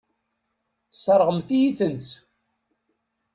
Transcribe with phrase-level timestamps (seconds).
[0.91, 2.09] Tesseṛɣemt-iyi-tent.